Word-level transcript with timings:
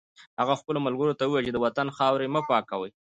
هغه 0.39 0.53
خپلو 0.61 0.79
ملګرو 0.87 1.17
ته 1.19 1.23
وویل 1.25 1.45
چې 1.47 1.53
د 1.53 1.57
وطن 1.65 1.87
خاورې 1.97 2.27
مه 2.33 2.41
پاکوئ 2.49 2.91